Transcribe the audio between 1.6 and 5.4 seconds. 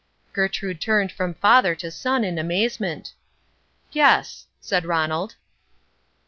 to son in amazement. "Yes," said Ronald.